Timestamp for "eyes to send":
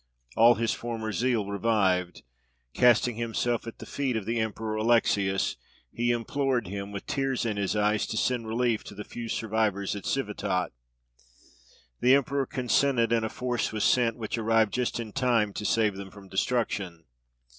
7.75-8.47